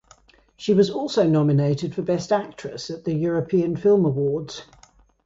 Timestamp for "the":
3.03-3.13